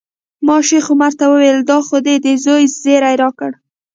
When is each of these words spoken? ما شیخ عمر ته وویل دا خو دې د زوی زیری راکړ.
ما 0.45 0.57
شیخ 0.67 0.85
عمر 0.93 1.11
ته 1.19 1.25
وویل 1.31 1.59
دا 1.71 1.77
خو 1.87 1.97
دې 2.05 2.15
د 2.25 2.27
زوی 2.43 2.63
زیری 2.83 3.13
راکړ. 3.23 3.51